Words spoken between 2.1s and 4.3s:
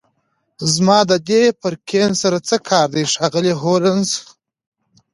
سره څه کار دی ښاغلی هولمز